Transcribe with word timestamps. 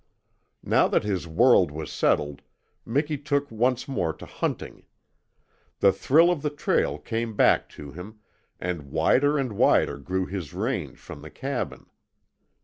Now 0.63 0.87
that 0.87 1.03
his 1.03 1.27
world 1.27 1.69
was 1.69 1.91
settled, 1.91 2.41
Miki 2.87 3.19
took 3.19 3.51
once 3.51 3.87
more 3.87 4.13
to 4.13 4.25
hunting. 4.25 4.87
The 5.79 5.91
thrill 5.93 6.31
of 6.31 6.41
the 6.41 6.49
trail 6.49 6.97
came 6.97 7.35
back 7.35 7.69
to 7.77 7.91
him, 7.91 8.17
and 8.59 8.89
wider 8.89 9.37
and 9.37 9.53
wider 9.53 9.99
grew 9.99 10.25
his 10.25 10.55
range 10.55 10.97
from 10.97 11.21
the 11.21 11.29
cabin. 11.29 11.85